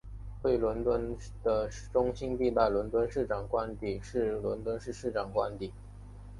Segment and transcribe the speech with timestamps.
[0.41, 5.71] 位于伦敦市的中心地带的伦敦市长官邸是伦敦市市长的官邸。